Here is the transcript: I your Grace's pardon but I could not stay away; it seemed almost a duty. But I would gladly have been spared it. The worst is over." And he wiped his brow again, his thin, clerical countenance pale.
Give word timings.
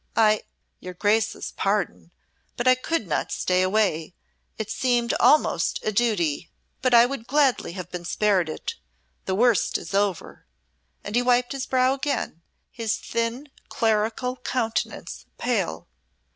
I 0.15 0.41
your 0.79 0.95
Grace's 0.95 1.51
pardon 1.51 2.09
but 2.57 2.67
I 2.67 2.73
could 2.73 3.05
not 3.05 3.31
stay 3.31 3.61
away; 3.61 4.15
it 4.57 4.71
seemed 4.71 5.13
almost 5.19 5.79
a 5.83 5.91
duty. 5.91 6.49
But 6.81 6.95
I 6.95 7.05
would 7.05 7.27
gladly 7.27 7.73
have 7.73 7.91
been 7.91 8.05
spared 8.05 8.49
it. 8.49 8.73
The 9.25 9.35
worst 9.35 9.77
is 9.77 9.93
over." 9.93 10.47
And 11.03 11.15
he 11.15 11.21
wiped 11.21 11.51
his 11.51 11.67
brow 11.67 11.93
again, 11.93 12.41
his 12.71 12.97
thin, 12.97 13.49
clerical 13.69 14.37
countenance 14.37 15.27
pale. 15.37 15.87